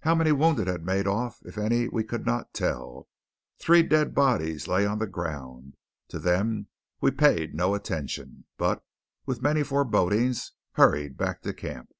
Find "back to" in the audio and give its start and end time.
11.18-11.52